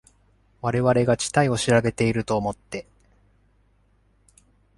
[0.61, 2.87] 我々が地帯を調べていると思って。